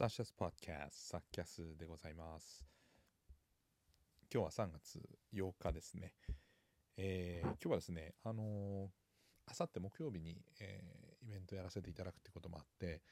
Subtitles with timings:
[0.00, 2.64] サッシャスポッキャスサッキャスでございます。
[4.32, 4.98] 今日は3月
[5.34, 6.14] 8日ですね、
[6.96, 8.88] えー、今日はですねあの
[9.44, 13.02] あさって木曜日に、えー、イベントやらせていただくってこともあって、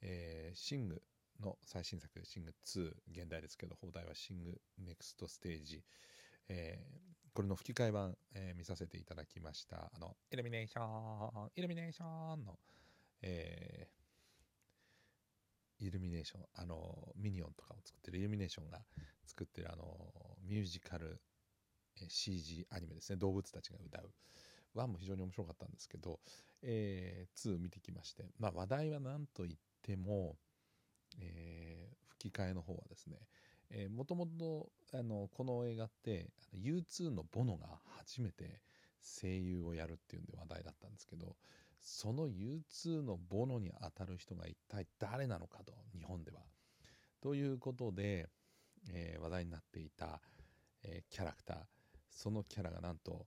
[0.00, 1.02] えー、シング
[1.38, 5.82] の最新作シング2現代ですけど放題はシングネクストステージ、
[6.48, 9.92] えー、これの吹き替え版、えー、見させていただきました。
[9.94, 12.58] あのイルミネーションイルミネーションの、
[13.20, 13.97] えー、
[15.80, 18.80] イルミネーションあのミニオンとかを作ってるイルミネーションが
[19.26, 19.84] 作ってるあの
[20.46, 21.20] ミュージカル
[22.08, 23.16] CG アニメですね。
[23.16, 24.10] 動物たちが歌う。
[24.76, 26.20] 1も非常に面白かったんですけど、
[26.62, 30.36] えー、2見てきまして、まあ、話題は何と言っても、
[31.20, 33.16] えー、吹き替えの方はですね
[33.90, 37.66] もともとこの映画って U2 のボノが
[37.98, 38.60] 初めて
[39.02, 41.36] 声優をやるっていうんで話題だったんですけど
[41.80, 46.40] その U2 のボノにあたる人が一体誰なのかと日本では。
[47.20, 48.28] ということで、
[48.90, 50.20] えー、話題になっていた、
[50.84, 51.56] えー、キャラクター
[52.10, 53.26] そのキャラがなんと、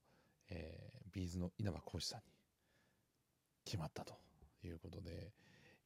[0.50, 2.24] えー、ビーズの稲葉浩志さんに
[3.66, 4.14] 決まったと
[4.64, 5.34] いうことで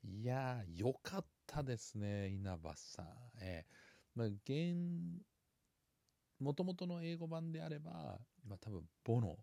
[0.03, 3.05] いやーよかったですね稲葉さん。
[3.41, 4.75] えーまあ、現
[6.39, 9.37] もともとの英語版であれば、まあ、多分ボノ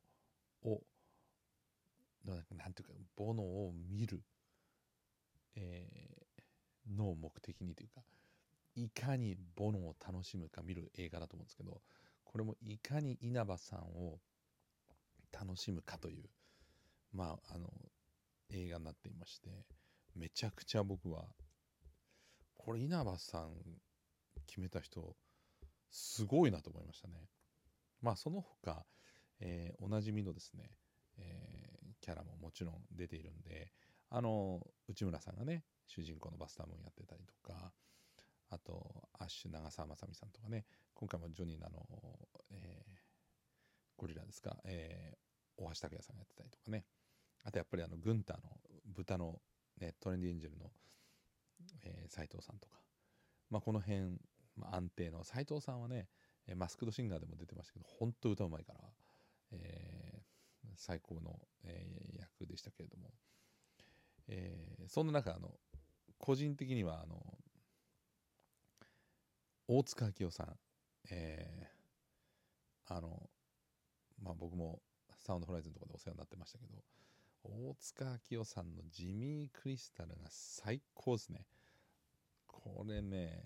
[0.63, 0.81] を
[2.25, 2.35] な
[2.69, 4.23] んていうかボノを見る、
[5.57, 8.03] えー、のを目的にというか
[8.75, 11.81] いかにボノを楽しむか見る映画だと思うんですけど
[12.25, 14.19] これもいかに稲葉さんを
[15.33, 16.25] 楽しむかという
[17.13, 17.69] まああの
[18.51, 19.51] 映画になっていまして
[20.15, 21.25] めちゃくちゃ僕は
[22.55, 23.51] これ稲葉さん
[24.47, 25.17] 決めた人
[25.91, 27.15] すごいなと思いましたね。
[28.01, 28.85] まあその他、
[29.41, 30.71] えー、おなじみのですね
[31.19, 31.72] えー、
[32.03, 33.73] キャラももちろん出ているんで
[34.11, 37.73] あの内村さんがね主人公のバスタームーンやってたりとか
[38.51, 41.87] あとアッシュ長澤まさみさんとかね今回もジョニーのあの、
[42.51, 42.99] えー、
[43.97, 46.85] ゴリラですか、えー、大橋拓也さんがやってたりとかね。
[47.45, 48.43] あとやっぱりあのグンターの
[48.87, 49.41] 豚の、
[49.81, 50.71] ね、トレンディエンジェルの
[51.83, 52.77] えー、藤さんとか、
[53.51, 54.19] まあ、この辺、
[54.57, 56.09] まあ、安定の斎藤さんはね
[56.57, 58.81] マスクドシンガーでも出てましたけど本当歌うまいから、
[59.53, 59.82] えー、
[60.83, 63.13] 最高の、えー、役でしたけれども、
[64.27, 65.53] えー、そんな中あの
[66.19, 67.23] 個人的にはあの
[69.69, 70.57] 大塚明夫さん、
[71.11, 73.31] えー、あの
[74.21, 74.81] まあ僕も
[75.19, 76.83] サウンドホライズンとかでお世話になってましたけど
[77.45, 81.47] 大塚明夫さんのジミー・クリスタルが最高ですね。
[82.49, 83.45] これね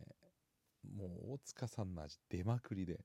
[0.96, 3.00] もう大塚さんの味出まくりで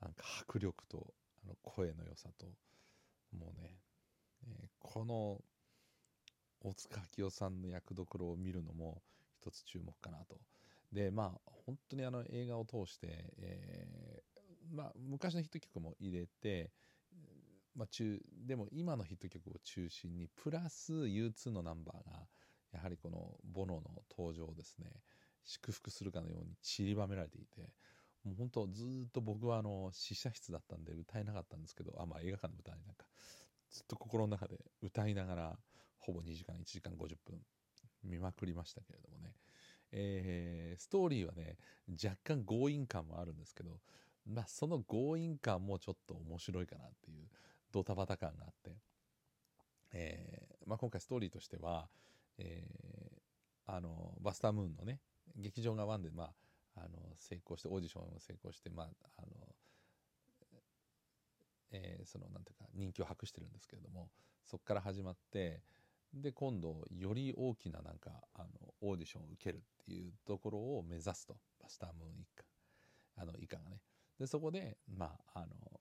[0.00, 1.14] なんか迫力と
[1.44, 2.46] あの声の良さと
[3.32, 3.78] もうね、
[4.48, 5.40] えー、この
[6.60, 9.02] 大塚明夫さんの役どころを見るのも
[9.40, 10.36] 一つ注目かなと。
[10.92, 13.06] でまあ本当にあの映画を通して、
[13.38, 16.70] えー、まあ、昔のヒット曲も入れて、
[17.74, 22.26] まあ、中でも今のヒット曲を中心にプラス U2 のナンバーが
[22.72, 24.90] やはりこのボノの登場をですね
[25.44, 27.70] 祝福するかのように散りばめられていて
[28.26, 33.06] もう本当ずっと僕はあの試写室だったんで歌えなかったんですけどあまあ映画館の歌になんか
[33.70, 35.58] ずっと心の中で歌いながら
[36.00, 37.38] ほぼ2時間1時間50分
[38.02, 39.32] 見まくりましたけれどもね、
[39.92, 41.56] えー、ストーリーはね
[42.02, 43.70] 若干強引感もあるんですけど、
[44.26, 47.28] まあ、その強引感もちょっと面白いかなっていう
[47.72, 48.72] ドタバタ感があって、
[49.92, 51.88] えーまあ、今回ストーリーとしては、
[52.38, 54.98] えー、あのバスタームーンのね
[55.36, 56.30] 劇場がワンでまあ
[56.76, 59.28] あの成功してオーディションを成功してまああの
[61.72, 64.08] えー、そのなんていうか人気を博してるんですけれども
[64.44, 65.62] そこから始まって
[66.14, 68.46] で今度より大きななんかあの
[68.80, 71.36] オーディションを受けるっていうところを目指すと。
[71.60, 72.44] バスタームーン一家。
[73.16, 73.80] あの以下がね。
[74.18, 75.80] でそこでまああの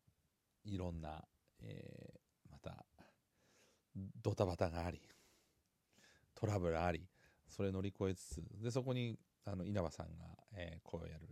[0.66, 1.24] いろんな、
[1.62, 2.86] えー、また
[4.22, 5.02] ドタバタがあり
[6.34, 7.08] トラブルあり
[7.48, 11.28] それ乗り越えつつでそこにあの稲葉さんが、えー、声をやる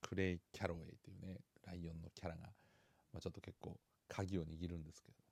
[0.00, 2.40] クレイ・キャロウェイというねライオンのキャラが、
[3.12, 3.78] まあ、ちょっと結構
[4.08, 5.24] 鍵を握るんですけども、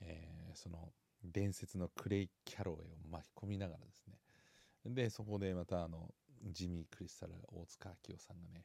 [0.00, 0.92] えー、その
[1.22, 4.94] 伝説のクレイ・キャロウェイを巻き込みながらですね。
[4.94, 6.08] でそこでまたあの
[6.50, 8.64] ジミー・クリスタル大塚明夫さんがね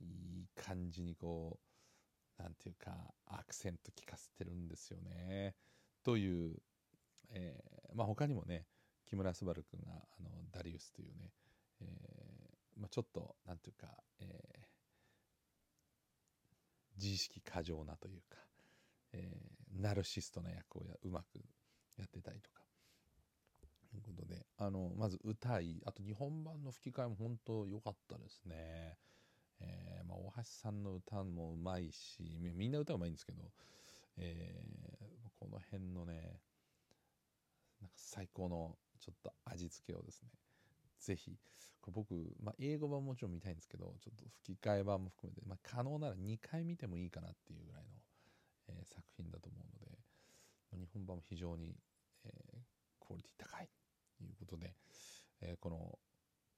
[0.00, 1.58] いい感じにこ
[2.38, 2.92] うなんていうか
[3.26, 5.54] アクセント効かせてるんですよね。
[6.02, 6.56] という、
[7.30, 8.66] えー、まあ他にもね
[9.06, 11.30] 木村昴君があのダリウスというね、
[12.94, 13.88] ちょっとなんていうか、
[14.20, 14.66] えー、
[16.96, 18.38] 自意識過剰なというか、
[19.12, 21.40] えー、ナルシストな役をやうまく
[21.98, 22.62] やってたりとか、
[23.90, 28.96] ということで、あの、まず歌い、あと日本版の吹き替えも本当良かったですね。
[29.58, 33.42] えー、まあ、大橋さんの歌もうまいし、みんな歌うまいんですけど、
[34.18, 36.38] えー、この辺のね、
[37.80, 40.28] なんか最高のちょっと味付けをですね、
[41.04, 41.36] ぜひ、
[41.92, 47.90] 僕、まあ、英語版もちろん見たいんですけど、ちょっと吹き替え版も含めて、まあ、可能なら2回見てもいいかなっていうぐらいの、
[48.68, 49.98] えー、作品だと思うので、
[50.78, 51.76] 日本版も非常に、
[52.24, 53.68] えー、クオリティ高い
[54.16, 54.74] ということで、
[55.42, 55.98] えー、この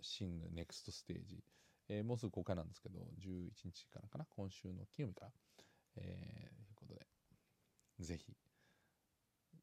[0.01, 1.43] シングネクストステージ、
[1.89, 5.33] えー、もうすぐ公開なんですけど、11日からかな、今週の金曜日から、
[5.97, 7.07] えー、ということで、
[8.01, 8.36] ぜひ、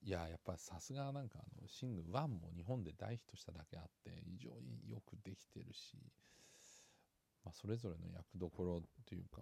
[0.03, 5.97] いや、やっぱさすがなんかあの、シング1も日本で大ヒットしただけあって、非常によくできてるし、
[7.43, 9.41] まあ、それぞれの役どころというか、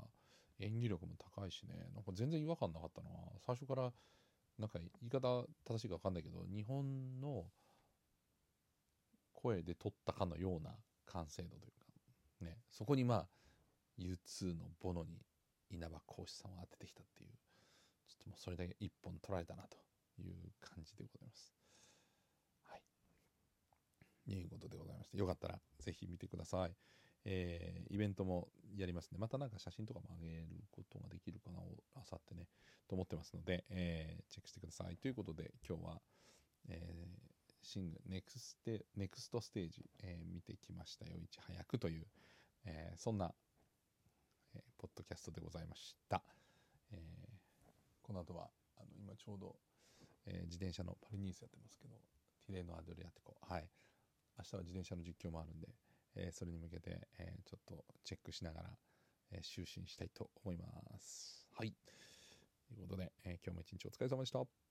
[0.59, 3.09] 演技力も高いしね、なんか全然違和感なかったな。
[3.39, 3.91] 最初から
[4.61, 7.45] なんか言い方正しいか分かんないけど日本の
[9.33, 10.71] 声で撮ったかのような
[11.07, 11.71] 完成度という
[12.39, 13.27] かねそこにまあ
[13.99, 15.19] U2 のボノに
[15.71, 17.29] 稲葉浩志さんを当ててきたっていう
[18.07, 19.77] ちょっともうそれだけ一本取られたなと
[20.21, 21.53] いう感じでございます。
[22.63, 24.31] はい。
[24.31, 26.75] いうことでございまして、よかったらぜひ見てください。
[27.25, 29.17] えー、イベントもやりますね。
[29.19, 31.59] またなんか写真とかも上げることができるかな、
[31.95, 32.47] あさってね、
[32.87, 34.97] と思ってますので、えー、チェックしてください。
[34.97, 36.01] ということで、今日は、
[36.69, 42.07] えー、シングネクステネクストステージ、えー、見てきましたよ、いち早くという、
[42.65, 43.33] えー、そんな、
[44.55, 46.23] えー、ポッドキャストでございました。
[46.91, 47.01] えー、
[48.01, 49.55] この後は、あの今ちょうど、
[50.25, 51.95] えー、自転車のパリニースやってますけど、
[52.45, 53.69] ティレのアドリアテコ、はい。
[54.37, 55.67] 明日は自転車の実況もあるんで、
[56.15, 58.69] えー、それに向けて、えー、ちょっとチェックしながら、
[59.31, 60.65] えー、就寝したいと思いま
[60.99, 61.47] す。
[61.53, 61.73] はい。
[62.67, 64.70] ということで、え今日も一日お疲れ様でした。